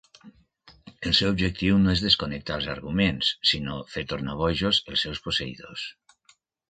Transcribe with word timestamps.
El 1.09 1.13
seu 1.17 1.29
objectiu 1.33 1.75
no 1.83 1.91
és 1.97 2.01
desconnectar 2.05 2.57
els 2.61 2.69
augments, 2.75 3.29
sinó 3.51 3.77
fer 3.97 4.05
tornar 4.15 4.39
bojos 4.41 4.81
als 4.93 5.05
seus 5.07 5.23
posseïdors. 5.27 5.85